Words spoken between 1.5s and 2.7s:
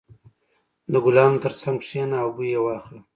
څنګ کښېنه او بوی یې